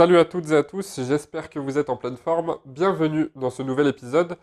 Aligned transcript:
Salut 0.00 0.16
à 0.16 0.24
toutes 0.24 0.50
et 0.50 0.56
à 0.56 0.62
tous, 0.62 0.98
j'espère 1.02 1.50
que 1.50 1.58
vous 1.58 1.76
êtes 1.76 1.90
en 1.90 1.96
pleine 1.98 2.16
forme. 2.16 2.56
Bienvenue 2.64 3.30
dans 3.34 3.50
ce 3.50 3.62
nouvel 3.62 3.86
épisode 3.86 4.38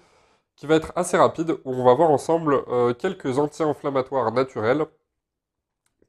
qui 0.56 0.68
va 0.68 0.76
être 0.76 0.94
assez 0.96 1.18
rapide 1.18 1.58
où 1.66 1.74
on 1.74 1.83
va 1.83 1.96
voir 1.96 2.12
ensemble 2.12 2.64
euh, 2.68 2.94
quelques 2.94 3.40
anti-inflammatoires 3.40 4.32
naturels 4.32 4.85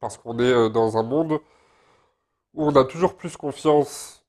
parce 0.00 0.18
qu'on 0.18 0.38
est 0.38 0.52
euh, 0.52 0.68
dans 0.68 0.98
un 0.98 1.02
monde 1.02 1.40
où 2.52 2.62
on 2.62 2.76
a 2.76 2.84
toujours 2.84 3.16
plus 3.16 3.38
confiance 3.38 4.22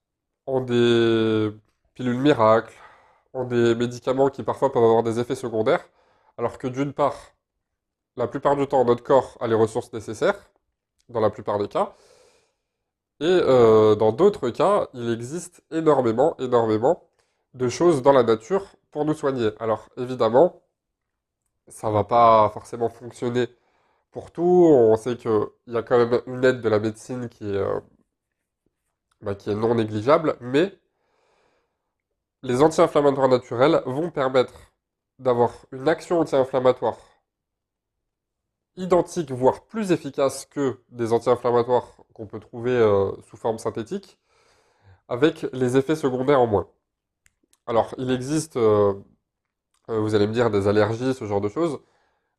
en 0.45 0.61
des 0.61 1.51
pilules 1.95 2.17
miracles, 2.17 2.73
en 3.33 3.43
des 3.43 3.75
médicaments 3.75 4.29
qui 4.29 4.43
parfois 4.43 4.71
peuvent 4.71 4.85
avoir 4.85 5.03
des 5.03 5.19
effets 5.19 5.35
secondaires, 5.35 5.85
alors 6.37 6.57
que 6.57 6.67
d'une 6.67 6.93
part, 6.93 7.33
la 8.15 8.27
plupart 8.27 8.55
du 8.55 8.65
temps, 8.67 8.85
notre 8.85 9.03
corps 9.03 9.37
a 9.41 9.47
les 9.47 9.55
ressources 9.55 9.91
nécessaires, 9.91 10.49
dans 11.09 11.19
la 11.19 11.29
plupart 11.29 11.59
des 11.59 11.67
cas, 11.67 11.93
et 13.19 13.25
euh, 13.25 13.95
dans 13.95 14.11
d'autres 14.11 14.49
cas, 14.49 14.87
il 14.93 15.11
existe 15.11 15.63
énormément, 15.71 16.35
énormément 16.39 17.03
de 17.53 17.69
choses 17.69 18.01
dans 18.01 18.13
la 18.13 18.23
nature 18.23 18.65
pour 18.91 19.05
nous 19.05 19.13
soigner. 19.13 19.51
Alors 19.59 19.89
évidemment, 19.97 20.61
ça 21.67 21.89
va 21.91 22.03
pas 22.03 22.49
forcément 22.53 22.89
fonctionner 22.89 23.47
pour 24.11 24.31
tout. 24.31 24.43
On 24.43 24.95
sait 24.97 25.17
qu'il 25.17 25.31
y 25.67 25.77
a 25.77 25.83
quand 25.83 25.97
même 25.97 26.21
une 26.27 26.43
aide 26.45 26.61
de 26.61 26.69
la 26.69 26.79
médecine 26.79 27.29
qui 27.29 27.45
est, 27.45 27.57
euh, 27.57 27.79
bah, 29.21 29.35
qui 29.35 29.49
est 29.49 29.55
non 29.55 29.75
négligeable, 29.75 30.35
mais 30.41 30.77
les 32.43 32.61
anti-inflammatoires 32.61 33.29
naturels 33.29 33.81
vont 33.85 34.11
permettre 34.11 34.73
d'avoir 35.19 35.51
une 35.71 35.87
action 35.87 36.19
anti-inflammatoire 36.19 36.97
identique, 38.77 39.31
voire 39.31 39.65
plus 39.65 39.91
efficace 39.91 40.45
que 40.45 40.79
des 40.89 41.13
anti-inflammatoires 41.13 42.03
qu'on 42.19 42.27
peut 42.27 42.41
trouver 42.41 42.71
euh, 42.71 43.13
sous 43.29 43.37
forme 43.37 43.59
synthétique, 43.59 44.19
avec 45.07 45.47
les 45.53 45.77
effets 45.77 45.95
secondaires 45.95 46.41
en 46.41 46.47
moins. 46.47 46.67
Alors, 47.65 47.95
il 47.97 48.11
existe, 48.11 48.57
euh, 48.57 48.93
euh, 49.89 49.99
vous 50.01 50.15
allez 50.15 50.27
me 50.27 50.33
dire, 50.33 50.51
des 50.51 50.67
allergies, 50.67 51.13
ce 51.13 51.25
genre 51.25 51.39
de 51.39 51.47
choses, 51.47 51.79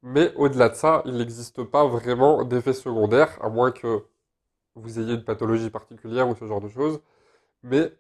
mais 0.03 0.35
au-delà 0.37 0.69
de 0.69 0.75
ça, 0.75 1.03
il 1.07 1.17
n'existe 1.17 1.65
pas 1.65 1.87
vraiment 1.87 2.45
d'effets 2.45 2.75
secondaires, 2.75 3.39
à 3.43 3.49
moins 3.49 3.73
que 3.73 4.05
vous 4.75 5.01
ayez 5.01 5.15
une 5.15 5.25
pathologie 5.25 5.71
particulière 5.71 6.29
ou 6.29 6.37
ce 6.37 6.47
genre 6.47 6.61
de 6.61 6.69
choses. 6.69 7.01
Mais 7.63 7.93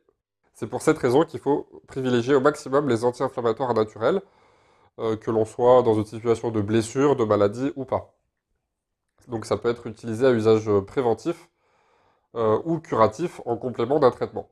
c'est 0.55 0.67
pour 0.69 0.83
cette 0.83 0.99
raison 0.99 1.25
qu'il 1.25 1.41
faut 1.41 1.69
privilégier 1.89 2.35
au 2.35 2.41
maximum 2.41 2.89
les 2.89 3.05
anti-inflammatoires 3.05 3.75
naturels, 3.75 4.23
que 4.99 5.31
l'on 5.31 5.47
soit 5.47 5.83
dans 5.83 5.95
une 5.95 6.05
situation 6.05 6.51
de 6.51 6.61
blessure, 6.61 7.17
de 7.17 7.25
maladie 7.25 7.73
ou 7.77 7.87
pas. 7.87 8.15
Donc 9.29 9.47
ça 9.47 9.57
peut 9.57 9.71
être 9.71 9.87
utilisé 9.87 10.27
à 10.27 10.33
usage 10.33 10.71
préventif 10.87 11.49
euh, 12.37 12.61
ou 12.65 12.79
curatif 12.81 13.41
en 13.47 13.57
complément 13.57 13.99
d'un 13.99 14.11
traitement. 14.11 14.49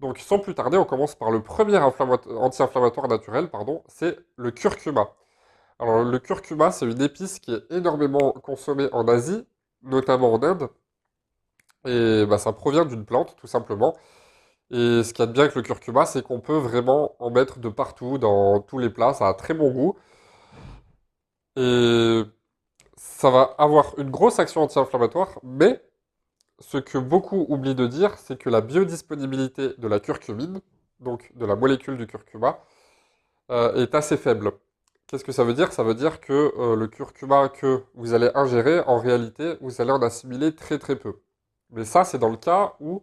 Donc 0.00 0.18
sans 0.18 0.38
plus 0.38 0.54
tarder, 0.54 0.76
on 0.78 0.84
commence 0.84 1.14
par 1.14 1.30
le 1.30 1.42
premier 1.42 1.78
anti-inflammatoire 1.78 3.08
naturel, 3.08 3.50
pardon, 3.50 3.82
c'est 3.88 4.18
le 4.36 4.50
curcuma. 4.50 5.10
Alors 5.78 6.04
le 6.04 6.18
curcuma, 6.18 6.70
c'est 6.72 6.86
une 6.86 7.02
épice 7.02 7.38
qui 7.40 7.52
est 7.52 7.62
énormément 7.70 8.32
consommée 8.32 8.88
en 8.92 9.08
Asie, 9.08 9.46
notamment 9.82 10.32
en 10.34 10.42
Inde. 10.42 10.68
Et 11.86 12.26
bah, 12.26 12.38
ça 12.38 12.52
provient 12.52 12.84
d'une 12.84 13.04
plante, 13.04 13.36
tout 13.36 13.46
simplement. 13.46 13.94
Et 14.70 15.02
ce 15.04 15.12
qui 15.14 15.22
est 15.22 15.26
bien 15.28 15.44
avec 15.44 15.54
le 15.56 15.62
curcuma, 15.62 16.06
c'est 16.06 16.22
qu'on 16.22 16.40
peut 16.40 16.56
vraiment 16.58 17.16
en 17.20 17.30
mettre 17.30 17.58
de 17.60 17.68
partout, 17.68 18.18
dans 18.18 18.60
tous 18.60 18.78
les 18.78 18.90
plats. 18.90 19.14
Ça 19.14 19.28
a 19.28 19.34
très 19.34 19.54
bon 19.54 19.70
goût. 19.72 19.96
Et 21.56 22.22
ça 22.96 23.30
va 23.30 23.54
avoir 23.58 23.98
une 23.98 24.10
grosse 24.10 24.38
action 24.38 24.62
anti-inflammatoire, 24.62 25.38
mais 25.42 25.82
ce 26.60 26.78
que 26.78 26.98
beaucoup 26.98 27.46
oublient 27.48 27.74
de 27.74 27.86
dire, 27.86 28.18
c'est 28.18 28.38
que 28.38 28.50
la 28.50 28.60
biodisponibilité 28.60 29.74
de 29.78 29.88
la 29.88 30.00
curcumine, 30.00 30.60
donc 31.00 31.30
de 31.34 31.46
la 31.46 31.56
molécule 31.56 31.96
du 31.96 32.06
curcuma, 32.06 32.58
euh, 33.50 33.74
est 33.74 33.94
assez 33.94 34.16
faible. 34.16 34.52
Qu'est-ce 35.06 35.24
que 35.24 35.32
ça 35.32 35.44
veut 35.44 35.54
dire? 35.54 35.72
Ça 35.72 35.84
veut 35.84 35.94
dire 35.94 36.20
que 36.20 36.52
euh, 36.58 36.74
le 36.74 36.88
curcuma 36.88 37.48
que 37.48 37.84
vous 37.94 38.14
allez 38.14 38.30
ingérer, 38.34 38.80
en 38.80 38.98
réalité, 38.98 39.56
vous 39.60 39.80
allez 39.80 39.92
en 39.92 40.02
assimiler 40.02 40.54
très 40.54 40.78
très 40.78 40.96
peu. 40.96 41.20
Mais 41.70 41.84
ça, 41.84 42.04
c'est 42.04 42.18
dans 42.18 42.30
le 42.30 42.36
cas 42.36 42.74
où 42.80 43.02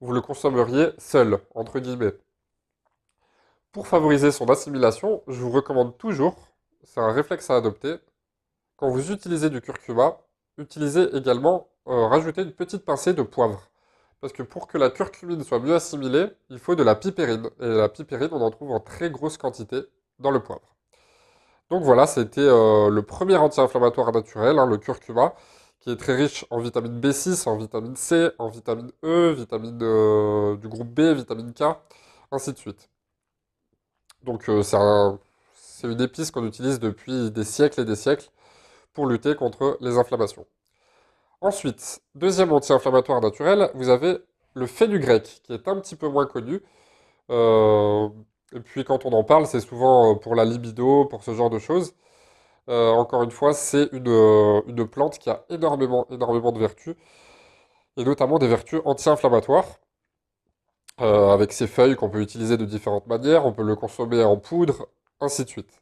vous 0.00 0.12
le 0.12 0.20
consommeriez 0.20 0.90
seul, 0.98 1.38
entre 1.54 1.80
guillemets. 1.80 2.14
Pour 3.72 3.88
favoriser 3.88 4.30
son 4.32 4.48
assimilation, 4.50 5.22
je 5.28 5.40
vous 5.40 5.50
recommande 5.50 5.98
toujours, 5.98 6.48
c'est 6.84 7.00
un 7.00 7.12
réflexe 7.12 7.50
à 7.50 7.56
adopter, 7.56 7.96
quand 8.76 8.90
vous 8.90 9.10
utilisez 9.12 9.50
du 9.50 9.60
curcuma, 9.60 10.18
utilisez 10.58 11.14
également, 11.16 11.68
euh, 11.88 12.06
rajoutez 12.06 12.42
une 12.42 12.52
petite 12.52 12.84
pincée 12.84 13.14
de 13.14 13.22
poivre. 13.22 13.70
Parce 14.20 14.32
que 14.32 14.42
pour 14.42 14.66
que 14.66 14.78
la 14.78 14.90
curcumine 14.90 15.42
soit 15.44 15.60
mieux 15.60 15.74
assimilée, 15.74 16.28
il 16.50 16.58
faut 16.58 16.74
de 16.74 16.82
la 16.82 16.94
pipérine. 16.94 17.48
Et 17.60 17.68
la 17.68 17.88
pipérine, 17.88 18.28
on 18.32 18.40
en 18.40 18.50
trouve 18.50 18.72
en 18.72 18.80
très 18.80 19.10
grosse 19.10 19.36
quantité 19.38 19.82
dans 20.18 20.30
le 20.30 20.40
poivre. 20.42 20.76
Donc 21.70 21.82
voilà, 21.82 22.06
c'était 22.06 22.40
euh, 22.40 22.90
le 22.90 23.02
premier 23.02 23.36
anti-inflammatoire 23.36 24.12
naturel, 24.12 24.58
hein, 24.58 24.66
le 24.66 24.78
curcuma, 24.78 25.34
qui 25.80 25.90
est 25.90 25.96
très 25.96 26.14
riche 26.14 26.44
en 26.50 26.58
vitamine 26.60 27.00
B6, 27.00 27.48
en 27.48 27.56
vitamine 27.56 27.96
C, 27.96 28.30
en 28.38 28.48
vitamine 28.48 28.92
E, 29.04 29.32
vitamine 29.32 29.78
euh, 29.82 30.56
du 30.56 30.68
groupe 30.68 30.88
B, 30.88 31.00
vitamine 31.14 31.52
K, 31.52 31.64
ainsi 32.32 32.52
de 32.52 32.58
suite. 32.58 32.88
Donc 34.24 34.50
c'est 34.64 35.86
une 35.88 36.00
épice 36.00 36.30
qu'on 36.30 36.44
utilise 36.46 36.80
depuis 36.80 37.30
des 37.30 37.44
siècles 37.44 37.80
et 37.82 37.84
des 37.84 37.96
siècles 37.96 38.30
pour 38.92 39.06
lutter 39.06 39.34
contre 39.36 39.76
les 39.80 39.98
inflammations. 39.98 40.46
Ensuite, 41.40 42.00
deuxième 42.14 42.52
anti-inflammatoire 42.52 43.20
naturel, 43.20 43.70
vous 43.74 43.88
avez 43.88 44.18
le 44.54 44.66
fenugrec, 44.66 45.42
qui 45.44 45.52
est 45.52 45.68
un 45.68 45.78
petit 45.80 45.96
peu 45.96 46.08
moins 46.08 46.26
connu. 46.26 46.62
Euh, 47.30 48.08
et 48.54 48.60
puis 48.60 48.84
quand 48.84 49.04
on 49.06 49.12
en 49.12 49.24
parle, 49.24 49.46
c'est 49.46 49.60
souvent 49.60 50.12
euh, 50.12 50.14
pour 50.16 50.34
la 50.34 50.44
libido, 50.44 51.04
pour 51.06 51.22
ce 51.24 51.34
genre 51.34 51.50
de 51.50 51.58
choses. 51.58 51.94
Euh, 52.68 52.90
encore 52.92 53.22
une 53.22 53.30
fois, 53.30 53.54
c'est 53.54 53.88
une, 53.92 54.88
plante 54.88 55.18
qui 55.18 55.30
a 55.30 55.44
énormément, 55.50 56.06
énormément 56.10 56.52
de 56.52 56.58
vertus, 56.60 56.96
et 57.96 58.04
notamment 58.04 58.38
des 58.38 58.48
vertus 58.48 58.80
anti-inflammatoires. 58.84 59.66
avec 60.98 61.52
ses 61.52 61.66
feuilles 61.66 61.96
qu'on 61.96 62.10
peut 62.10 62.20
utiliser 62.22 62.56
de 62.56 62.64
différentes 62.64 63.06
manières, 63.06 63.46
on 63.46 63.52
peut 63.52 63.62
le 63.62 63.76
consommer 63.76 64.22
en 64.24 64.36
poudre, 64.38 64.88
ainsi 65.20 65.44
de 65.44 65.48
suite. 65.50 65.80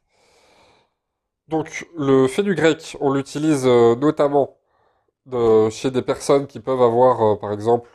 Donc 1.47 1.87
le 1.95 2.27
fenugrec, 2.27 2.97
on 3.01 3.13
l'utilise 3.13 3.65
euh, 3.67 3.95
chez 5.71 5.91
des 5.91 6.01
personnes 6.01 6.47
qui 6.47 6.59
peuvent 6.59 6.81
avoir, 6.81 7.21
euh, 7.21 7.35
par 7.35 7.51
exemple, 7.51 7.89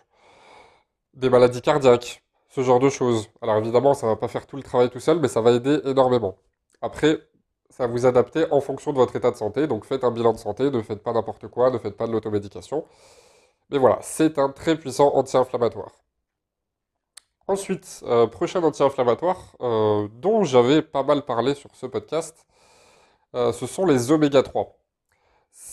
des 1.15 1.31
maladies 1.31 1.63
cardiaques, 1.63 2.23
ce 2.49 2.63
genre 2.63 2.81
de 2.81 2.89
choses. 2.91 3.29
Alors 3.43 3.57
évidemment, 3.59 3.95
ça 3.95 4.07
ne 4.07 4.13
va 4.13 4.17
pas 4.17 4.29
faire 4.29 4.47
tout 4.47 4.57
le 4.57 4.63
travail 4.63 4.91
tout 4.91 5.01
seul, 5.01 5.21
mais 5.21 5.29
ça 5.29 5.41
va 5.41 5.53
aider 5.53 5.81
énormément. 5.85 6.37
Après, 6.83 7.19
ça 7.71 7.87
vous 7.87 8.07
adapter 8.07 8.47
en 8.53 8.61
fonction 8.61 8.93
de 8.93 8.99
votre 8.99 9.17
état 9.17 9.31
de 9.31 9.37
santé, 9.37 9.67
donc 9.67 9.85
faites 9.85 10.05
un 10.05 10.11
bilan 10.11 10.33
de 10.33 10.39
santé, 10.39 10.71
ne 10.71 10.83
faites 10.83 11.03
pas 11.03 11.13
n'importe 11.13 11.49
quoi, 11.49 11.71
ne 11.71 11.79
faites 11.79 11.97
pas 11.97 12.07
de 12.07 12.13
l'automédication. 12.13 12.85
Mais 13.71 13.79
voilà, 13.79 13.99
c'est 14.03 14.39
un 14.39 14.51
très 14.51 14.77
puissant 14.79 15.13
anti-inflammatoire. 15.15 15.93
Ensuite, 17.47 18.03
euh, 18.05 18.27
prochain 18.27 18.63
anti-inflammatoire, 18.63 19.57
dont 19.61 20.45
j'avais 20.45 20.83
pas 20.83 21.03
mal 21.03 21.25
parlé 21.25 21.55
sur 21.55 21.75
ce 21.75 21.87
podcast, 21.87 22.47
euh, 23.35 23.53
ce 23.53 23.67
sont 23.67 23.87
les 23.87 24.13
oméga 24.13 24.43
3. 24.43 24.80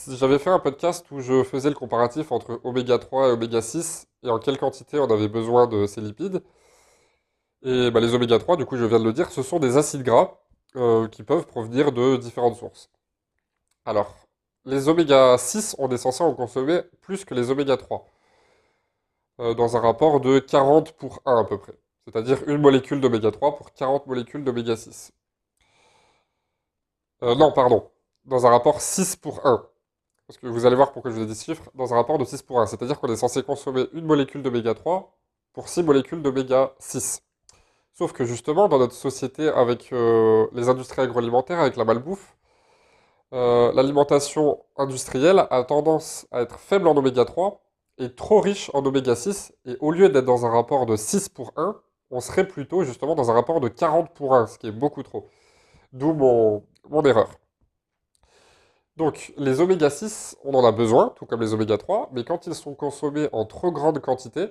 J'avais 0.07 0.39
fait 0.39 0.49
un 0.49 0.59
podcast 0.59 1.05
où 1.11 1.19
je 1.19 1.43
faisais 1.43 1.69
le 1.69 1.75
comparatif 1.75 2.31
entre 2.31 2.61
oméga 2.63 2.97
3 2.97 3.29
et 3.29 3.31
oméga 3.31 3.61
6 3.61 4.07
et 4.23 4.29
en 4.29 4.39
quelle 4.39 4.57
quantité 4.57 4.99
on 4.99 5.09
avait 5.09 5.27
besoin 5.27 5.67
de 5.67 5.85
ces 5.85 6.01
lipides. 6.01 6.41
Et 7.63 7.91
bah, 7.91 7.99
les 7.99 8.13
oméga 8.13 8.39
3, 8.39 8.57
du 8.57 8.65
coup 8.65 8.77
je 8.77 8.85
viens 8.85 8.99
de 8.99 9.03
le 9.03 9.13
dire, 9.13 9.31
ce 9.31 9.41
sont 9.43 9.59
des 9.59 9.77
acides 9.77 10.03
gras 10.03 10.39
euh, 10.75 11.07
qui 11.07 11.23
peuvent 11.23 11.45
provenir 11.45 11.91
de 11.91 12.17
différentes 12.17 12.55
sources. 12.57 12.89
Alors, 13.85 14.15
les 14.65 14.89
oméga 14.89 15.37
6, 15.37 15.75
on 15.79 15.89
est 15.91 15.97
censé 15.97 16.23
en 16.23 16.33
consommer 16.35 16.81
plus 17.01 17.25
que 17.25 17.33
les 17.33 17.51
oméga 17.51 17.77
3, 17.77 18.05
euh, 19.39 19.53
dans 19.55 19.75
un 19.77 19.79
rapport 19.79 20.19
de 20.21 20.39
40 20.39 20.93
pour 20.93 21.21
1 21.25 21.39
à 21.39 21.43
peu 21.45 21.57
près. 21.57 21.73
C'est-à-dire 22.05 22.43
une 22.47 22.61
molécule 22.61 23.01
d'oméga 23.01 23.31
3 23.31 23.57
pour 23.57 23.73
40 23.73 24.07
molécules 24.07 24.43
d'oméga 24.43 24.75
6. 24.75 25.11
Euh, 27.23 27.35
non, 27.35 27.51
pardon. 27.51 27.91
Dans 28.27 28.45
un 28.45 28.49
rapport 28.49 28.81
6 28.81 29.15
pour 29.15 29.45
1. 29.45 29.65
Parce 30.27 30.37
que 30.37 30.47
vous 30.47 30.65
allez 30.65 30.75
voir 30.75 30.91
pourquoi 30.91 31.11
je 31.11 31.15
vous 31.15 31.23
ai 31.23 31.25
dit 31.25 31.35
ce 31.35 31.45
chiffre. 31.45 31.71
Dans 31.75 31.93
un 31.93 31.95
rapport 31.95 32.17
de 32.17 32.25
6 32.25 32.41
pour 32.43 32.59
1. 32.59 32.67
C'est-à-dire 32.67 32.99
qu'on 32.99 33.07
est 33.07 33.15
censé 33.15 33.41
consommer 33.41 33.87
une 33.93 34.05
molécule 34.05 34.43
d'oméga 34.43 34.73
3 34.73 35.17
pour 35.53 35.69
6 35.69 35.83
molécules 35.83 36.21
d'oméga 36.21 36.73
6. 36.79 37.21
Sauf 37.93 38.11
que 38.11 38.25
justement, 38.25 38.67
dans 38.67 38.79
notre 38.79 38.93
société 38.93 39.47
avec 39.47 39.93
euh, 39.93 40.45
les 40.53 40.67
industries 40.69 41.01
agroalimentaires, 41.03 41.59
avec 41.59 41.77
la 41.77 41.85
malbouffe, 41.85 42.35
euh, 43.33 43.71
l'alimentation 43.73 44.61
industrielle 44.75 45.47
a 45.49 45.63
tendance 45.63 46.27
à 46.31 46.41
être 46.41 46.59
faible 46.59 46.87
en 46.87 46.97
oméga 46.97 47.25
3 47.25 47.61
et 47.97 48.13
trop 48.13 48.41
riche 48.41 48.69
en 48.73 48.85
oméga 48.85 49.15
6. 49.15 49.53
Et 49.65 49.77
au 49.79 49.91
lieu 49.91 50.09
d'être 50.09 50.25
dans 50.25 50.45
un 50.45 50.49
rapport 50.49 50.85
de 50.85 50.97
6 50.97 51.29
pour 51.29 51.53
1, 51.55 51.79
on 52.11 52.19
serait 52.19 52.47
plutôt 52.47 52.83
justement 52.83 53.15
dans 53.15 53.31
un 53.31 53.33
rapport 53.33 53.61
de 53.61 53.69
40 53.69 54.13
pour 54.13 54.35
1, 54.35 54.47
ce 54.47 54.57
qui 54.59 54.67
est 54.67 54.71
beaucoup 54.71 55.03
trop. 55.03 55.29
D'où 55.93 56.13
mon, 56.13 56.63
mon 56.89 57.03
erreur. 57.03 57.29
Donc, 58.97 59.31
les 59.37 59.61
oméga 59.61 59.91
6, 59.91 60.37
on 60.43 60.55
en 60.55 60.65
a 60.65 60.71
besoin, 60.71 61.13
tout 61.15 61.27
comme 61.27 61.41
les 61.41 61.53
oméga 61.53 61.77
3, 61.77 62.09
mais 62.13 62.23
quand 62.23 62.47
ils 62.47 62.55
sont 62.55 62.73
consommés 62.73 63.29
en 63.31 63.45
trop 63.45 63.71
grande 63.71 63.99
quantité, 64.01 64.47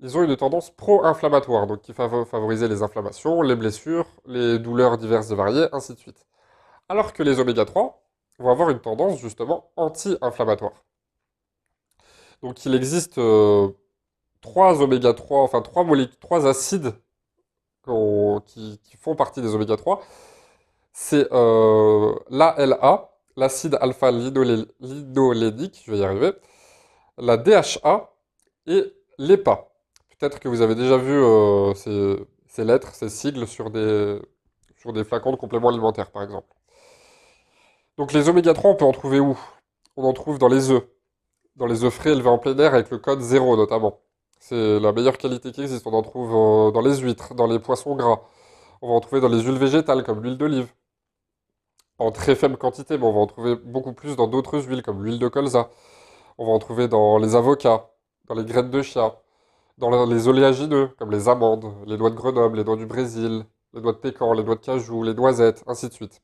ils 0.00 0.18
ont 0.18 0.22
une 0.22 0.36
tendance 0.36 0.70
pro-inflammatoire, 0.70 1.66
donc 1.66 1.80
qui 1.80 1.92
va 1.92 2.24
favoriser 2.26 2.68
les 2.68 2.82
inflammations, 2.82 3.40
les 3.42 3.56
blessures, 3.56 4.06
les 4.26 4.58
douleurs 4.58 4.98
diverses 4.98 5.30
et 5.30 5.34
variées, 5.34 5.68
ainsi 5.72 5.94
de 5.94 5.98
suite. 5.98 6.26
Alors 6.90 7.14
que 7.14 7.22
les 7.22 7.40
oméga 7.40 7.64
3 7.64 8.02
vont 8.40 8.50
avoir 8.50 8.70
une 8.70 8.80
tendance 8.80 9.18
justement 9.20 9.70
anti-inflammatoire. 9.76 10.84
Donc 12.42 12.64
il 12.66 12.74
existe 12.74 13.18
euh, 13.18 13.68
trois 14.42 14.82
oméga 14.82 15.14
3, 15.14 15.42
enfin 15.42 15.62
trois, 15.62 15.86
trois 16.20 16.46
acides 16.46 16.92
qui, 18.46 18.80
font 19.00 19.16
partie 19.16 19.40
des 19.42 19.54
oméga 19.54 19.76
3. 19.76 20.02
C'est 20.92 21.28
euh, 21.32 22.14
l'ALA, 22.30 23.11
l'acide 23.36 23.76
alpha-linolénique, 23.80 25.82
je 25.84 25.90
vais 25.90 25.98
y 25.98 26.04
arriver, 26.04 26.32
la 27.18 27.36
DHA 27.36 28.10
et 28.66 28.92
l'EPA. 29.18 29.68
Peut-être 30.18 30.40
que 30.40 30.48
vous 30.48 30.62
avez 30.62 30.74
déjà 30.74 30.96
vu 30.96 31.12
euh, 31.12 31.74
ces, 31.74 32.64
lettres, 32.64 32.94
ces 32.94 33.08
sigles 33.08 33.46
sur 33.46 33.70
des, 33.70 34.20
sur 34.76 34.92
des 34.92 35.04
flacons 35.04 35.32
de 35.32 35.36
compléments 35.36 35.68
alimentaires, 35.68 36.10
par 36.10 36.22
exemple. 36.22 36.48
Donc 37.98 38.12
les 38.12 38.28
oméga 38.28 38.54
3, 38.54 38.70
on 38.70 38.74
peut 38.76 38.84
en 38.84 38.92
trouver 38.92 39.20
où? 39.20 39.38
On 39.96 40.04
en 40.04 40.12
trouve 40.12 40.38
dans 40.38 40.48
les 40.48 40.70
œufs. 40.70 40.84
Dans 41.56 41.66
les 41.66 41.84
œufs 41.84 41.92
frais 41.92 42.12
élevés 42.12 42.30
en 42.30 42.38
plein 42.38 42.56
air 42.58 42.74
avec 42.74 42.90
le 42.90 42.98
code 42.98 43.20
0 43.20 43.56
notamment. 43.56 44.00
C'est 44.40 44.80
la 44.80 44.92
meilleure 44.92 45.18
qualité 45.18 45.52
qui 45.52 45.62
existe. 45.62 45.86
On 45.86 45.92
en 45.92 46.02
trouve 46.02 46.34
euh, 46.34 46.70
dans 46.72 46.80
les 46.80 46.96
huîtres, 46.96 47.34
dans 47.34 47.46
les 47.46 47.58
poissons 47.58 47.94
gras. 47.94 48.22
On 48.80 48.88
va 48.88 48.94
en 48.94 49.00
trouver 49.00 49.20
dans 49.20 49.28
les 49.28 49.42
huiles 49.42 49.58
végétales 49.58 50.02
comme 50.02 50.22
l'huile 50.22 50.38
d'olive. 50.38 50.72
En 52.02 52.10
très 52.10 52.34
faible 52.34 52.56
quantité, 52.56 52.98
mais 52.98 53.04
on 53.06 53.12
va 53.12 53.20
en 53.20 53.28
trouver 53.28 53.54
beaucoup 53.54 53.92
plus 53.92 54.16
dans 54.16 54.26
d'autres 54.26 54.58
huiles 54.58 54.82
comme 54.82 55.04
l'huile 55.04 55.20
de 55.20 55.28
colza. 55.28 55.70
On 56.36 56.46
va 56.46 56.52
en 56.52 56.58
trouver 56.58 56.88
dans 56.88 57.16
les 57.16 57.36
avocats, 57.36 57.90
dans 58.26 58.34
les 58.34 58.44
graines 58.44 58.70
de 58.70 58.82
chia, 58.82 59.20
dans 59.78 60.04
les 60.06 60.26
oléagineux 60.26 60.88
comme 60.98 61.12
les 61.12 61.28
amandes, 61.28 61.72
les 61.86 61.96
noix 61.96 62.10
de 62.10 62.16
Grenoble, 62.16 62.56
les 62.56 62.64
noix 62.64 62.74
du 62.74 62.86
Brésil, 62.86 63.46
les 63.72 63.80
noix 63.80 63.92
de 63.92 63.98
pécan, 63.98 64.32
les 64.32 64.42
noix 64.42 64.56
de 64.56 64.60
cajou, 64.60 65.04
les 65.04 65.14
noisettes, 65.14 65.62
ainsi 65.68 65.88
de 65.88 65.92
suite. 65.94 66.22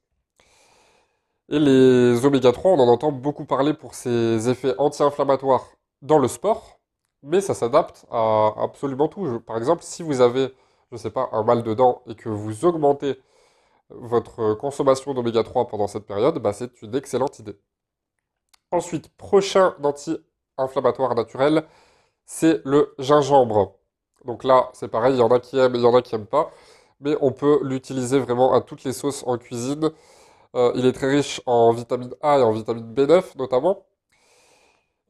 Et 1.49 1.61
les 1.61 2.25
oméga 2.27 2.51
3, 2.51 2.73
on 2.73 2.81
en 2.81 2.89
entend 2.89 3.13
beaucoup 3.13 3.45
parler 3.45 3.73
pour 3.73 3.95
ses 3.95 4.49
effets 4.49 4.75
anti-inflammatoires 4.79 5.67
dans 6.03 6.19
le 6.19 6.27
sport, 6.27 6.81
mais 7.23 7.41
ça 7.41 7.55
s'adapte 7.55 8.05
à 8.11 8.53
absolument 8.59 9.07
tout. 9.07 9.39
Par 9.47 9.57
exemple, 9.57 9.85
si 9.85 10.03
vous 10.03 10.21
avez, 10.23 10.49
je 10.91 10.97
ne 10.97 10.99
sais 10.99 11.11
pas, 11.11 11.29
un 11.33 11.45
mal 11.45 11.63
de 11.63 11.73
dents 11.73 12.03
et 12.09 12.17
que 12.17 12.29
vous 12.29 12.65
augmentez 12.65 13.21
votre 13.91 14.55
consommation 14.55 15.15
d'oméga 15.15 15.43
3 15.43 15.69
pendant 15.69 15.87
cette 15.87 16.07
période, 16.07 16.39
bah, 16.39 16.53
c'est 16.53 16.83
une 16.83 16.95
excellente 16.95 17.39
idée. 17.39 17.59
Ensuite, 18.71 19.09
prochain 19.17 19.75
anti-inflammatoire 19.83 21.15
naturel, 21.15 21.65
c'est 22.27 22.61
le 22.65 22.95
gingembre. 22.99 23.79
Donc 24.25 24.45
là, 24.45 24.71
c'est 24.75 24.89
pareil, 24.89 25.15
il 25.15 25.19
y 25.19 25.23
en 25.23 25.31
a 25.31 25.41
qui 25.41 25.59
aiment 25.59 25.75
il 25.77 25.83
y 25.83 25.87
en 25.87 25.95
a 25.95 26.03
qui 26.03 26.15
n'aiment 26.15 26.27
pas, 26.27 26.51
mais 27.01 27.17
on 27.21 27.33
peut 27.33 27.61
l'utiliser 27.63 28.19
vraiment 28.19 28.53
à 28.53 28.61
toutes 28.61 28.85
les 28.85 28.93
sauces 28.93 29.25
en 29.27 29.39
cuisine. 29.39 29.91
Euh, 30.57 30.73
il 30.75 30.87
est 30.87 30.93
très 30.93 31.09
riche 31.11 31.41
en 31.47 31.73
vitamine 31.73 32.15
A 32.23 32.39
et 32.39 32.43
en 32.43 32.53
vitamine 32.53 32.93
B9 32.95 33.39
notamment. 33.39 33.87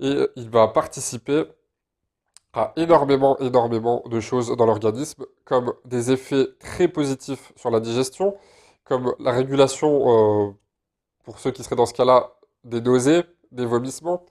Et 0.00 0.28
il 0.36 0.50
va 0.50 0.68
participer 0.68 1.44
à 2.52 2.72
énormément, 2.76 3.38
énormément 3.38 4.02
de 4.06 4.20
choses 4.20 4.56
dans 4.56 4.66
l'organisme, 4.66 5.24
comme 5.44 5.74
des 5.84 6.10
effets 6.12 6.46
très 6.60 6.88
positifs 6.88 7.52
sur 7.56 7.70
la 7.70 7.80
digestion, 7.80 8.36
comme 8.88 9.14
la 9.18 9.32
régulation, 9.32 10.48
euh, 10.48 10.52
pour 11.24 11.38
ceux 11.38 11.50
qui 11.50 11.62
seraient 11.62 11.76
dans 11.76 11.86
ce 11.86 11.94
cas-là, 11.94 12.32
des 12.64 12.80
nausées, 12.80 13.24
des 13.52 13.66
vomissements, 13.66 14.24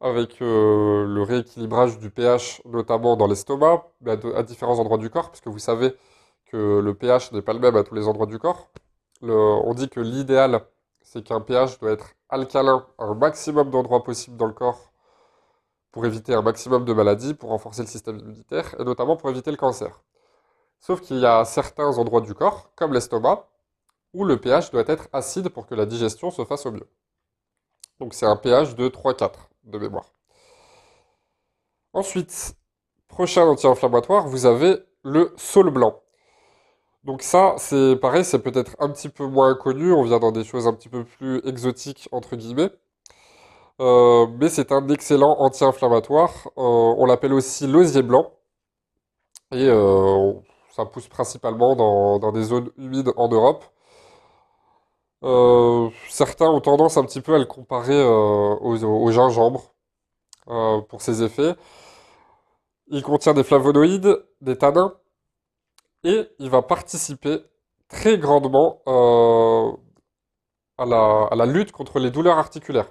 avec 0.00 0.40
euh, 0.42 1.06
le 1.06 1.22
rééquilibrage 1.22 1.98
du 1.98 2.10
pH, 2.10 2.62
notamment 2.64 3.16
dans 3.16 3.26
l'estomac, 3.26 3.88
mais 4.00 4.12
à, 4.34 4.42
différents 4.42 4.78
endroits 4.78 4.98
du 4.98 5.10
corps, 5.10 5.28
parce 5.30 5.40
que 5.40 5.50
vous 5.50 5.58
savez 5.58 5.94
que 6.46 6.80
le 6.80 6.94
pH 6.94 7.32
n'est 7.32 7.42
pas 7.42 7.52
le 7.52 7.60
même 7.60 7.76
à 7.76 7.84
tous 7.84 7.94
les 7.94 8.08
endroits 8.08 8.26
du 8.26 8.38
corps 8.38 8.70
on 9.22 9.74
dit 9.74 9.88
que 9.88 10.00
l'idéal, 10.00 10.62
c'est 11.02 11.22
qu'un 11.22 11.40
pH 11.40 11.78
doit 11.78 11.92
être 11.92 12.14
alcalin 12.28 12.86
à 12.98 13.04
un 13.04 13.14
maximum 13.14 13.70
d'endroits 13.70 14.04
possibles 14.04 14.36
dans 14.36 14.46
le 14.46 14.52
corps 14.52 14.92
pour 15.92 16.06
éviter 16.06 16.34
un 16.34 16.42
maximum 16.42 16.84
de 16.84 16.92
maladies, 16.92 17.34
pour 17.34 17.50
renforcer 17.50 17.82
le 17.82 17.88
système 17.88 18.18
immunitaire 18.18 18.76
et 18.78 18.84
notamment 18.84 19.16
pour 19.16 19.30
éviter 19.30 19.50
le 19.50 19.56
cancer. 19.56 20.02
Sauf 20.78 21.00
qu'il 21.00 21.18
y 21.18 21.26
a 21.26 21.44
certains 21.44 21.98
endroits 21.98 22.20
du 22.20 22.34
corps, 22.34 22.70
comme 22.76 22.92
l'estomac, 22.92 23.48
où 24.12 24.24
le 24.24 24.40
pH 24.40 24.70
doit 24.70 24.84
être 24.86 25.08
acide 25.12 25.48
pour 25.48 25.66
que 25.66 25.74
la 25.74 25.86
digestion 25.86 26.30
se 26.30 26.44
fasse 26.44 26.66
au 26.66 26.72
mieux. 26.72 26.88
Donc 27.98 28.14
c'est 28.14 28.26
un 28.26 28.36
pH 28.36 28.74
de 28.76 28.88
3-4 28.88 29.32
de 29.64 29.78
mémoire. 29.78 30.12
Ensuite, 31.92 32.56
prochain 33.08 33.42
anti-inflammatoire, 33.42 34.28
vous 34.28 34.46
avez 34.46 34.78
le 35.02 35.32
saule 35.36 35.70
blanc. 35.70 36.00
Donc 37.04 37.22
ça, 37.22 37.54
c'est 37.58 37.96
pareil, 37.96 38.24
c'est 38.24 38.40
peut-être 38.40 38.76
un 38.78 38.90
petit 38.90 39.08
peu 39.08 39.26
moins 39.26 39.54
connu, 39.54 39.92
on 39.92 40.02
vient 40.02 40.18
dans 40.18 40.32
des 40.32 40.44
choses 40.44 40.66
un 40.66 40.74
petit 40.74 40.88
peu 40.88 41.04
plus 41.04 41.40
exotiques, 41.46 42.08
entre 42.12 42.36
guillemets. 42.36 42.70
Euh, 43.80 44.26
mais 44.38 44.48
c'est 44.50 44.72
un 44.72 44.86
excellent 44.88 45.36
anti-inflammatoire. 45.38 46.30
Euh, 46.58 46.62
on 46.98 47.06
l'appelle 47.06 47.32
aussi 47.32 47.66
l'osier 47.66 48.02
blanc. 48.02 48.32
Et 49.52 49.66
euh, 49.68 50.32
ça 50.70 50.84
pousse 50.86 51.08
principalement 51.08 51.74
dans, 51.76 52.32
des 52.32 52.42
zones 52.44 52.70
humides 52.76 53.12
en 53.16 53.28
Europe. 53.28 53.64
Certains 56.08 56.48
ont 56.48 56.60
tendance 56.60 56.96
un 56.96 57.04
petit 57.04 57.20
peu 57.20 57.34
à 57.34 57.38
le 57.38 57.44
comparer 57.46 58.02
au 58.04 59.10
gingembre 59.10 59.74
pour 60.46 61.00
ses 61.00 61.22
effets. 61.22 61.54
Il 62.88 63.02
contient 63.02 63.34
des 63.34 63.44
flavonoïdes, 63.44 64.24
des 64.40 64.56
tanins, 64.56 64.94
et 66.04 66.28
il 66.38 66.50
va 66.50 66.62
participer 66.62 67.38
très 67.88 68.18
grandement 68.18 68.82
euh, 68.88 69.72
à, 70.78 70.86
la, 71.36 71.46
lutte 71.46 71.72
contre 71.72 71.98
les 71.98 72.10
douleurs 72.10 72.38
articulaires. 72.38 72.90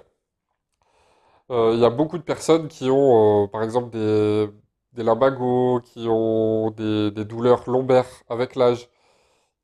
Euh, 1.50 1.72
il 1.74 1.80
y 1.80 1.84
a 1.84 1.90
beaucoup 1.90 2.18
de 2.18 2.22
personnes 2.22 2.68
qui 2.68 2.90
ont, 2.90 3.44
euh, 3.44 3.46
par 3.48 3.62
exemple, 3.62 3.90
des, 3.90 4.48
des 4.92 5.02
lumbagos, 5.02 5.80
qui 5.80 6.06
ont 6.08 6.70
des, 6.70 7.10
douleurs 7.24 7.68
lombaires 7.68 8.22
avec 8.28 8.54
l'âge, 8.54 8.88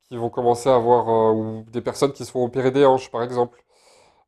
qui 0.09 0.17
vont 0.17 0.29
commencer 0.29 0.69
à 0.69 0.75
avoir, 0.75 1.35
ou 1.35 1.63
des 1.71 1.81
personnes 1.81 2.13
qui 2.13 2.25
se 2.25 2.31
font 2.31 2.45
opérer 2.45 2.71
des 2.71 2.85
hanches, 2.85 3.11
par 3.11 3.23
exemple. 3.23 3.63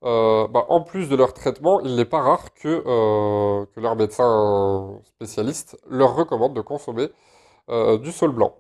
Bah, 0.02 0.66
en 0.70 0.82
plus 0.82 1.10
de 1.10 1.16
leur 1.16 1.34
traitement, 1.34 1.80
il 1.82 1.96
n'est 1.96 2.06
pas 2.06 2.22
rare 2.22 2.54
que, 2.54 3.66
que 3.74 3.80
leur 3.80 3.96
médecin 3.96 5.00
spécialiste 5.04 5.78
leur 5.90 6.16
recommande 6.16 6.54
de 6.56 6.62
consommer 6.62 7.10
du 8.02 8.12
sol 8.12 8.32
blanc. 8.32 8.56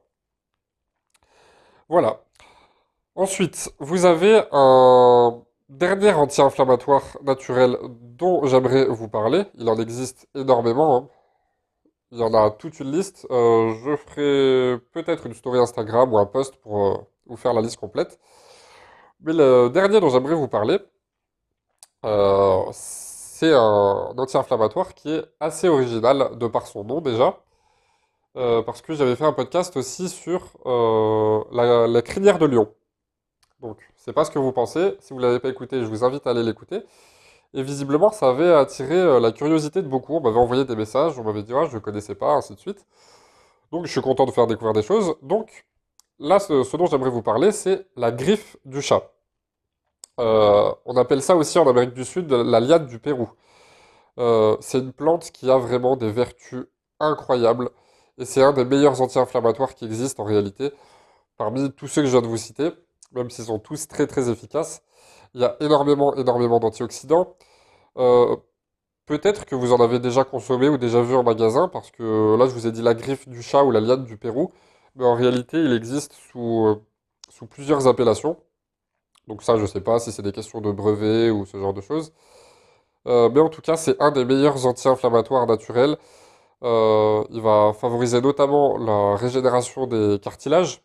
Voilà. 1.89 2.21
Ensuite, 3.15 3.73
vous 3.79 4.05
avez 4.05 4.43
un 4.51 5.41
dernier 5.69 6.13
anti-inflammatoire 6.13 7.03
naturel 7.23 7.77
dont 7.91 8.45
j'aimerais 8.45 8.85
vous 8.85 9.07
parler. 9.07 9.45
Il 9.55 9.69
en 9.69 9.77
existe 9.77 10.27
énormément. 10.35 10.95
Hein. 10.97 11.09
Il 12.11 12.17
y 12.19 12.23
en 12.23 12.33
a 12.33 12.49
toute 12.51 12.79
une 12.79 12.91
liste. 12.91 13.27
Euh, 13.29 13.73
je 13.83 13.95
ferai 13.95 14.79
peut-être 14.93 15.27
une 15.27 15.33
story 15.33 15.59
Instagram 15.59 16.11
ou 16.11 16.17
un 16.17 16.25
post 16.25 16.55
pour 16.57 16.87
euh, 16.87 16.97
vous 17.27 17.37
faire 17.37 17.53
la 17.53 17.61
liste 17.61 17.77
complète. 17.77 18.19
Mais 19.21 19.33
le 19.33 19.69
dernier 19.69 19.99
dont 19.99 20.09
j'aimerais 20.09 20.35
vous 20.35 20.47
parler, 20.47 20.79
euh, 22.05 22.63
c'est 22.71 23.53
un 23.53 24.13
anti-inflammatoire 24.17 24.93
qui 24.95 25.11
est 25.11 25.25
assez 25.39 25.67
original 25.67 26.37
de 26.37 26.47
par 26.47 26.67
son 26.67 26.83
nom 26.83 27.01
déjà. 27.01 27.37
Parce 28.65 28.81
que 28.81 28.93
j'avais 28.93 29.17
fait 29.17 29.25
un 29.25 29.33
podcast 29.33 29.75
aussi 29.75 30.07
sur 30.07 30.41
la, 31.51 32.01
crinière 32.01 32.39
de 32.39 32.45
lion. 32.45 32.73
Donc, 33.59 33.77
c'est 33.97 34.13
pas 34.13 34.23
ce 34.23 34.31
que 34.31 34.39
vous 34.39 34.53
pensez. 34.53 34.95
Si 35.01 35.13
vous 35.13 35.19
ne 35.19 35.25
l'avez 35.25 35.39
pas 35.39 35.49
écouté, 35.49 35.81
je 35.81 35.85
vous 35.85 36.05
invite 36.05 36.25
à 36.25 36.29
aller 36.29 36.43
l'écouter. 36.43 36.83
Et 37.53 37.63
visiblement, 37.63 38.11
ça 38.11 38.29
avait 38.29 38.53
attiré 38.53 38.95
euh, 38.95 39.19
la 39.19 39.31
curiosité 39.31 39.81
de 39.81 39.87
beaucoup. 39.87 40.15
On 40.15 40.21
m'avait 40.21 40.37
envoyé 40.37 40.65
des 40.65 40.75
messages, 40.75 41.17
on 41.19 41.23
m'avait 41.23 41.43
dit 41.43 41.53
ah, 41.55 41.65
je 41.65 41.75
ne 41.75 41.79
connaissais 41.79 42.15
pas, 42.15 42.33
ainsi 42.33 42.53
de 42.53 42.59
suite. 42.59 42.85
Donc, 43.71 43.85
je 43.85 43.91
suis 43.91 44.01
content 44.01 44.25
de 44.25 44.31
faire 44.31 44.47
découvrir 44.47 44.73
des 44.73 44.83
choses. 44.83 45.15
Donc, 45.21 45.65
là, 46.19 46.39
ce, 46.39 46.77
dont 46.77 46.85
j'aimerais 46.85 47.09
vous 47.09 47.21
parler, 47.23 47.51
c'est 47.51 47.87
la 47.95 48.11
griffe 48.11 48.57
du 48.65 48.81
chat. 48.81 49.03
on 50.17 50.97
appelle 50.97 51.21
ça 51.21 51.35
aussi 51.35 51.57
en 51.59 51.67
Amérique 51.67 51.93
du 51.93 52.05
Sud 52.05 52.31
la 52.31 52.59
liade 52.59 52.87
du 52.87 52.99
Pérou. 52.99 53.29
c'est 54.61 54.79
une 54.79 54.93
plante 54.93 55.31
qui 55.31 55.49
a 55.49 55.57
vraiment 55.57 55.95
des 55.95 56.11
vertus 56.11 56.65
incroyables. 56.99 57.69
Et 58.17 58.25
c'est 58.25 58.43
un 58.43 58.53
des 58.53 58.65
meilleurs 58.65 59.01
anti-inflammatoires 59.01 59.75
qui 59.75 59.85
existent 59.85 60.23
en 60.23 60.25
réalité. 60.25 60.71
Parmi 61.37 61.71
tous 61.71 61.87
ceux 61.87 62.01
que 62.01 62.07
je 62.07 62.11
viens 62.11 62.21
de 62.21 62.27
vous 62.27 62.37
citer, 62.37 62.71
même 63.13 63.29
s'ils 63.29 63.45
sont 63.45 63.59
tous 63.59 63.87
très 63.87 64.07
très 64.07 64.29
efficaces, 64.29 64.83
il 65.33 65.41
y 65.41 65.45
a 65.45 65.55
énormément, 65.61 66.15
énormément 66.15 66.59
d'antioxydants. 66.59 67.35
Euh, 67.97 68.37
peut-être 69.05 69.45
que 69.45 69.55
vous 69.55 69.73
en 69.73 69.81
avez 69.81 69.99
déjà 69.99 70.23
consommé 70.25 70.69
ou 70.69 70.77
déjà 70.77 71.01
vu 71.01 71.15
en 71.15 71.23
magasin, 71.23 71.69
parce 71.69 71.91
que 71.91 72.37
là 72.37 72.47
je 72.47 72.53
vous 72.53 72.67
ai 72.67 72.71
dit 72.71 72.81
la 72.83 72.93
griffe 72.95 73.27
du 73.27 73.41
chat 73.43 73.63
ou 73.63 73.71
la 73.71 73.81
liane 73.81 74.05
du 74.05 74.17
Pérou, 74.17 74.51
mais 74.95 75.05
en 75.05 75.15
réalité 75.15 75.57
il 75.63 75.73
existe 75.73 76.13
sous, 76.13 76.67
euh, 76.67 77.47
plusieurs 77.49 77.87
appellations. 77.87 78.37
Donc 79.27 79.43
ça 79.43 79.57
je 79.57 79.61
ne 79.63 79.67
sais 79.67 79.81
pas 79.81 79.99
si 79.99 80.11
c'est 80.11 80.21
des 80.23 80.31
questions 80.33 80.61
de 80.61 80.71
brevet 80.71 81.29
ou 81.31 81.45
ce 81.45 81.57
genre 81.57 81.73
de 81.73 81.81
choses. 81.81 82.13
Euh, 83.07 83.29
mais 83.29 83.39
en 83.39 83.49
tout 83.49 83.61
cas 83.61 83.77
c'est 83.77 84.01
un 84.01 84.11
des 84.11 84.25
meilleurs 84.25 84.65
anti-inflammatoires 84.65 85.47
naturels 85.47 85.97
Euh, 86.63 87.23
il 87.31 87.41
va 87.41 87.73
favoriser 87.73 88.21
notamment 88.21 88.77
la 88.77 89.15
régénération 89.17 89.87
des 89.87 90.19
cartilages. 90.21 90.83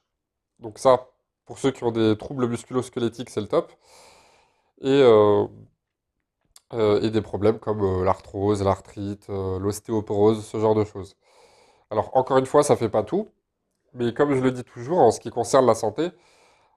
Donc 0.60 0.78
ça, 0.78 1.08
pour 1.46 1.58
ceux 1.58 1.72
qui 1.72 1.84
ont 1.84 1.92
des 1.92 2.16
troubles 2.18 2.48
musculo-squelettiques, 2.48 3.30
c'est 3.30 3.40
le 3.42 3.48
top. 3.48 3.72
Et, 4.82 4.88
euh, 5.02 5.46
euh, 6.72 7.00
et 7.02 7.10
des 7.10 7.20
problèmes 7.22 7.58
comme 7.58 7.82
euh, 7.82 8.04
l'arthrose, 8.04 8.62
l'arthrite, 8.62 9.28
l'ostéoporose, 9.28 10.44
ce 10.44 10.58
genre 10.58 10.74
de 10.74 10.84
choses. 10.84 11.16
Alors 11.90 12.10
encore 12.16 12.38
une 12.38 12.46
fois, 12.46 12.62
ça 12.64 12.76
fait 12.76 12.90
pas 12.90 13.04
tout, 13.04 13.30
mais 13.94 14.14
comme 14.14 14.34
je 14.34 14.40
le 14.42 14.52
dis 14.52 14.64
toujours, 14.64 14.98
en 15.00 15.10
ce 15.12 15.20
qui 15.20 15.30
concerne 15.30 15.66
la 15.66 15.74
santé, 15.76 16.10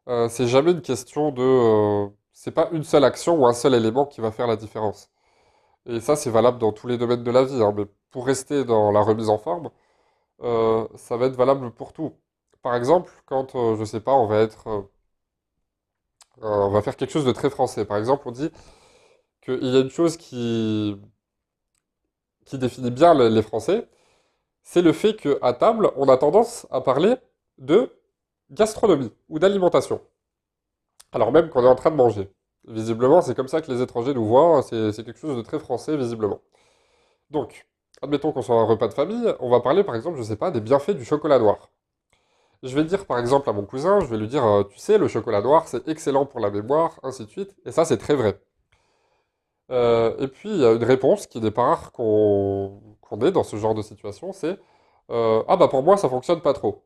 euh, 0.10 0.30
c'est 0.30 0.48
jamais 0.48 0.72
une 0.72 0.82
question 0.82 1.32
de... 1.32 1.42
euh, 1.44 2.10
c'est 2.34 2.52
pas 2.52 2.70
une 2.74 2.84
seule 2.84 3.06
action 3.06 3.38
ou 3.42 3.48
un 3.48 3.54
seul 3.54 3.76
élément 3.76 4.06
qui 4.06 4.22
va 4.22 4.32
faire 4.32 4.48
la 4.48 4.58
différence. 4.58 5.12
Et 5.88 6.02
ça, 6.02 6.16
c'est 6.16 6.32
valable 6.32 6.60
dans 6.60 6.74
tous 6.74 6.88
les 6.88 6.98
domaines 6.98 7.24
de 7.24 7.32
la 7.32 7.44
vie, 7.46 7.62
hein, 7.64 7.74
mais 7.78 7.86
pour 8.12 8.26
rester 8.28 8.66
dans 8.66 8.92
la 8.92 9.02
remise 9.02 9.30
en 9.30 9.38
forme, 9.40 9.72
ça 10.96 11.18
va 11.18 11.26
être 11.28 11.36
valable 11.36 11.72
pour 11.72 11.94
tout. 11.94 12.14
Par 12.62 12.76
exemple, 12.76 13.12
quand, 13.26 13.76
je 13.78 13.86
sais 13.86 14.02
pas, 14.02 14.14
on 14.14 14.28
va 14.28 14.40
être, 14.40 14.90
on 16.42 16.70
va 16.70 16.82
faire 16.82 16.96
quelque 16.98 17.12
chose 17.12 17.26
de 17.26 17.32
très 17.32 17.50
français. 17.50 17.86
Par 17.86 17.98
exemple, 17.98 18.24
on 18.28 18.32
dit 18.32 18.50
qu'il 19.42 19.64
y 19.66 19.78
a 19.78 19.82
une 19.82 19.90
chose 19.92 20.18
qui, 20.18 20.98
définit 22.54 22.90
bien 22.92 23.14
le- 23.14 23.28
les 23.30 23.44
Français, 23.44 23.88
c'est 24.64 24.82
le 24.84 24.94
fait 24.94 25.16
qu'à 25.16 25.54
table, 25.54 25.92
on 25.98 26.10
a 26.10 26.18
tendance 26.18 26.68
à 26.72 26.82
parler 26.82 27.16
de 27.60 27.92
gastronomie 28.52 29.12
ou 29.30 29.40
d'alimentation, 29.40 30.02
alors 31.12 31.32
même 31.34 31.50
qu'on 31.50 31.64
est 31.64 31.68
en 31.68 31.76
train 31.76 31.92
de 31.92 31.96
manger. 31.96 32.30
Visiblement, 32.68 33.22
c'est 33.22 33.36
comme 33.36 33.48
ça 33.50 33.62
que 33.62 33.72
les 33.72 33.82
étrangers 33.82 34.14
nous 34.14 34.26
voient, 34.26 34.62
c'est 34.64 34.92
c'est 34.92 35.04
quelque 35.04 35.20
chose 35.20 35.36
de 35.38 35.42
très 35.42 35.60
français, 35.60 35.96
visiblement. 35.98 36.42
Donc, 37.32 37.68
admettons 38.04 38.32
qu'on 38.34 38.44
soit 38.44 38.58
à 38.58 38.62
un 38.62 38.66
repas 38.66 38.88
de 38.90 38.96
famille, 38.96 39.36
on 39.42 39.50
va 39.50 39.62
parler 39.62 39.84
par 39.86 39.96
exemple, 39.96 40.18
je 40.20 40.24
sais 40.24 40.38
pas, 40.38 40.52
des 40.52 40.62
bienfaits 40.62 40.92
du 40.94 41.06
chocolat 41.06 41.40
noir. 41.40 41.72
Je 42.62 42.76
vais 42.76 42.84
dire 42.84 43.06
par 43.08 43.18
exemple 43.20 43.50
à 43.50 43.54
mon 43.54 43.66
cousin, 43.66 44.00
je 44.00 44.06
vais 44.06 44.18
lui 44.18 44.28
dire, 44.28 44.46
euh, 44.46 44.64
tu 44.64 44.78
sais, 44.78 44.98
le 45.00 45.08
chocolat 45.08 45.42
noir, 45.42 45.68
c'est 45.68 45.88
excellent 45.88 46.26
pour 46.28 46.40
la 46.40 46.52
mémoire, 46.52 47.00
ainsi 47.04 47.26
de 47.26 47.30
suite, 47.32 47.56
et 47.66 47.72
ça, 47.72 47.84
c'est 47.86 47.98
très 47.98 48.16
vrai. 48.16 48.40
Euh, 49.72 50.16
et 50.20 50.28
puis, 50.28 50.50
il 50.50 50.58
y 50.58 50.66
a 50.66 50.72
une 50.74 50.84
réponse 50.84 51.28
qui 51.28 51.42
n'est 51.42 51.52
pas 51.52 51.64
rare 51.64 51.92
qu'on 51.92 52.82
ait 53.22 53.32
dans 53.32 53.44
ce 53.44 53.58
genre 53.58 53.76
de 53.76 53.82
situation, 53.82 54.32
c'est 54.34 54.58
euh, 55.12 55.44
Ah 55.48 55.58
bah 55.58 55.68
pour 55.68 55.84
moi, 55.84 55.98
ça 55.98 56.10
fonctionne 56.10 56.42
pas 56.42 56.54
trop. 56.54 56.84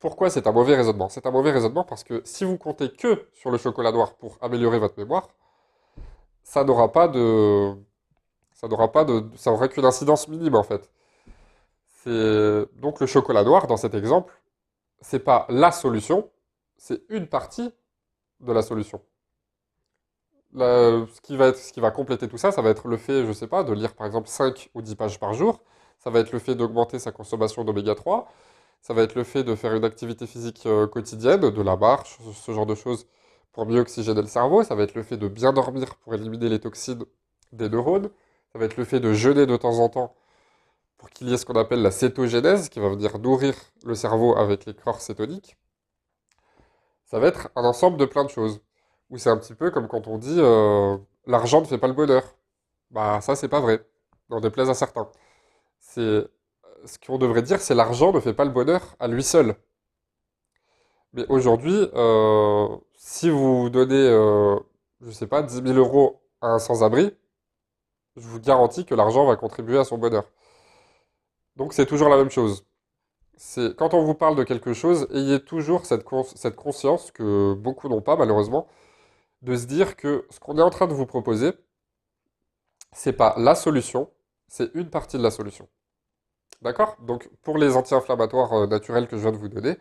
Pourquoi 0.00 0.30
c'est 0.30 0.46
un 0.46 0.52
mauvais 0.52 0.74
raisonnement? 0.76 1.08
C'est 1.08 1.26
un 1.26 1.30
mauvais 1.30 1.50
raisonnement 1.52 1.84
parce 1.84 2.04
que 2.04 2.22
si 2.24 2.44
vous 2.44 2.56
comptez 2.56 2.90
que 2.90 3.28
sur 3.34 3.50
le 3.50 3.58
chocolat 3.58 3.92
noir 3.92 4.14
pour 4.14 4.38
améliorer 4.40 4.78
votre 4.78 4.98
mémoire, 4.98 5.28
ça 6.42 6.64
n'aura 6.64 6.92
pas 6.92 7.08
de, 7.08 7.74
ça 8.52 8.68
n'aura 8.68 8.92
pas 8.92 9.04
de, 9.04 9.24
ça 9.36 9.52
aura 9.52 9.68
qu'une 9.68 9.84
incidence 9.84 10.28
minime 10.28 10.56
en 10.56 10.62
fait. 10.62 10.90
Donc 12.06 13.00
le 13.00 13.06
chocolat 13.06 13.44
noir 13.44 13.66
dans 13.66 13.76
cet 13.76 13.94
exemple, 13.94 14.34
c'est 15.00 15.20
pas 15.20 15.46
la 15.48 15.72
solution, 15.72 16.30
c'est 16.76 17.02
une 17.08 17.26
partie 17.26 17.70
de 18.40 18.52
la 18.52 18.62
solution. 18.62 19.00
Ce 20.54 21.20
qui 21.20 21.80
va 21.80 21.90
compléter 21.90 22.28
tout 22.28 22.38
ça, 22.38 22.52
ça 22.52 22.62
va 22.62 22.70
être 22.70 22.88
le 22.88 22.96
fait, 22.96 23.24
je 23.26 23.32
sais 23.32 23.46
pas, 23.46 23.62
de 23.64 23.72
lire 23.72 23.94
par 23.94 24.06
exemple 24.06 24.28
5 24.28 24.70
ou 24.74 24.82
10 24.82 24.94
pages 24.96 25.20
par 25.20 25.34
jour. 25.34 25.60
Ça 25.98 26.10
va 26.10 26.20
être 26.20 26.32
le 26.32 26.38
fait 26.38 26.54
d'augmenter 26.54 26.98
sa 26.98 27.12
consommation 27.12 27.64
d'oméga 27.64 27.94
3. 27.94 28.26
Ça 28.80 28.94
va 28.94 29.02
être 29.02 29.14
le 29.14 29.24
fait 29.24 29.44
de 29.44 29.54
faire 29.54 29.74
une 29.74 29.84
activité 29.84 30.26
physique 30.26 30.64
euh, 30.66 30.86
quotidienne, 30.86 31.40
de 31.40 31.62
la 31.62 31.76
marche, 31.76 32.18
ce 32.34 32.52
genre 32.52 32.64
de 32.66 32.74
choses 32.74 33.06
pour 33.52 33.66
mieux 33.66 33.80
oxygéner 33.80 34.22
le 34.22 34.26
cerveau. 34.26 34.62
Ça 34.64 34.74
va 34.74 34.84
être 34.84 34.94
le 34.94 35.02
fait 35.02 35.18
de 35.18 35.28
bien 35.28 35.52
dormir 35.52 35.96
pour 35.96 36.14
éliminer 36.14 36.48
les 36.48 36.60
toxines 36.60 37.04
des 37.52 37.68
neurones. 37.68 38.08
Ça 38.52 38.58
va 38.58 38.64
être 38.64 38.76
le 38.78 38.84
fait 38.84 39.00
de 39.00 39.12
jeûner 39.12 39.46
de 39.46 39.56
temps 39.56 39.78
en 39.78 39.88
temps 39.90 40.14
pour 41.00 41.08
qu'il 41.08 41.30
y 41.30 41.32
ait 41.32 41.38
ce 41.38 41.46
qu'on 41.46 41.54
appelle 41.54 41.80
la 41.80 41.90
cétogénèse, 41.90 42.68
qui 42.68 42.78
va 42.78 42.90
venir 42.90 43.18
nourrir 43.18 43.54
le 43.86 43.94
cerveau 43.94 44.36
avec 44.36 44.66
les 44.66 44.74
corps 44.74 45.00
cétoniques. 45.00 45.56
Ça 47.06 47.18
va 47.18 47.28
être 47.28 47.48
un 47.56 47.64
ensemble 47.64 47.96
de 47.96 48.04
plein 48.04 48.22
de 48.22 48.28
choses. 48.28 48.60
Ou 49.08 49.16
c'est 49.16 49.30
un 49.30 49.38
petit 49.38 49.54
peu 49.54 49.70
comme 49.70 49.88
quand 49.88 50.06
on 50.08 50.18
dit 50.18 50.36
euh, 50.38 50.98
l'argent 51.26 51.62
ne 51.62 51.66
fait 51.66 51.78
pas 51.78 51.88
le 51.88 51.94
bonheur. 51.94 52.22
Bah 52.90 53.22
ça 53.22 53.34
c'est 53.34 53.48
pas 53.48 53.60
vrai. 53.60 53.82
N'en 54.28 54.40
déplaise 54.40 54.68
à 54.68 54.74
certains. 54.74 55.08
C'est 55.78 56.28
ce 56.84 56.98
qu'on 56.98 57.16
devrait 57.16 57.42
dire, 57.42 57.60
c'est 57.60 57.74
l'argent 57.74 58.12
ne 58.12 58.20
fait 58.20 58.34
pas 58.34 58.44
le 58.44 58.50
bonheur 58.50 58.94
à 59.00 59.08
lui 59.08 59.22
seul. 59.22 59.56
Mais 61.14 61.24
aujourd'hui, 61.30 61.88
euh, 61.94 62.68
si 62.94 63.30
vous 63.30 63.70
donnez, 63.70 63.94
euh, 63.96 64.58
je 65.00 65.10
sais 65.10 65.26
pas, 65.26 65.42
dix 65.42 65.62
mille 65.62 65.78
euros 65.78 66.20
à 66.42 66.48
un 66.48 66.58
sans-abri, 66.58 67.10
je 68.16 68.28
vous 68.28 68.40
garantis 68.40 68.84
que 68.84 68.94
l'argent 68.94 69.24
va 69.26 69.36
contribuer 69.36 69.78
à 69.78 69.84
son 69.84 69.96
bonheur. 69.98 70.24
Donc 71.56 71.72
c'est 71.74 71.86
toujours 71.86 72.08
la 72.08 72.16
même 72.16 72.30
chose. 72.30 72.66
C'est 73.36 73.76
quand 73.76 73.94
on 73.94 74.04
vous 74.04 74.14
parle 74.14 74.36
de 74.36 74.44
quelque 74.44 74.72
chose, 74.74 75.08
ayez 75.12 75.40
toujours 75.44 75.86
cette, 75.86 76.04
cons- 76.04 76.24
cette 76.24 76.56
conscience 76.56 77.10
que 77.12 77.54
beaucoup 77.54 77.88
n'ont 77.88 78.02
pas 78.02 78.16
malheureusement, 78.16 78.68
de 79.42 79.56
se 79.56 79.66
dire 79.66 79.96
que 79.96 80.26
ce 80.30 80.40
qu'on 80.40 80.58
est 80.58 80.62
en 80.62 80.70
train 80.70 80.86
de 80.88 80.94
vous 80.94 81.06
proposer, 81.06 81.52
c'est 82.92 83.12
pas 83.12 83.34
la 83.38 83.54
solution, 83.54 84.10
c'est 84.48 84.70
une 84.74 84.90
partie 84.90 85.16
de 85.18 85.22
la 85.22 85.30
solution. 85.30 85.68
D'accord? 86.62 86.96
Donc 87.02 87.30
pour 87.42 87.58
les 87.58 87.76
anti-inflammatoires 87.76 88.52
euh, 88.52 88.66
naturels 88.66 89.08
que 89.08 89.16
je 89.16 89.22
viens 89.22 89.32
de 89.32 89.36
vous 89.38 89.48
donner, 89.48 89.78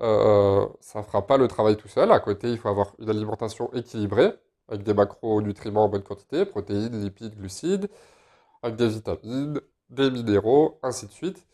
euh, 0.00 0.66
ça 0.80 1.00
ne 1.00 1.04
fera 1.04 1.26
pas 1.26 1.36
le 1.38 1.48
travail 1.48 1.76
tout 1.76 1.88
seul. 1.88 2.12
À 2.12 2.20
côté, 2.20 2.50
il 2.50 2.58
faut 2.58 2.68
avoir 2.68 2.94
une 2.98 3.10
alimentation 3.10 3.72
équilibrée, 3.74 4.32
avec 4.68 4.82
des 4.84 4.94
macronutriments 4.94 5.84
en 5.84 5.88
bonne 5.88 6.02
quantité, 6.02 6.44
protéines, 6.46 7.00
lipides, 7.02 7.36
glucides, 7.36 7.90
avec 8.62 8.76
des 8.76 8.88
vitamines, 8.88 9.60
des 9.90 10.10
minéraux, 10.10 10.78
ainsi 10.82 11.06
de 11.06 11.12
suite, 11.12 11.46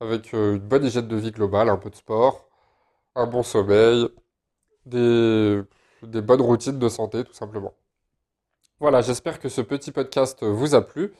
avec 0.00 0.34
euh, 0.34 0.54
une 0.56 0.60
bonne 0.60 0.84
hygiène 0.84 1.08
de 1.08 1.16
vie 1.16 1.32
globale, 1.32 1.68
un 1.70 1.78
peu 1.78 1.90
de 1.90 1.96
sport, 1.96 2.48
un 3.16 3.26
bon 3.26 3.42
sommeil, 3.44 4.08
des, 4.86 5.62
des 6.02 6.22
bonnes 6.22 6.42
routines 6.42 6.78
de 6.78 6.88
santé, 6.90 7.24
tout 7.24 7.34
simplement. 7.34 7.74
Voilà, 8.80 9.02
j'espère 9.02 9.38
que 9.40 9.48
ce 9.48 9.60
petit 9.60 9.92
podcast 9.92 10.42
vous 10.44 10.74
a 10.74 10.82
plu 10.86 11.12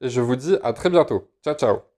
et 0.00 0.08
je 0.08 0.20
vous 0.20 0.36
dis 0.36 0.56
à 0.62 0.72
très 0.72 0.90
bientôt. 0.90 1.30
Ciao, 1.42 1.54
ciao! 1.54 1.95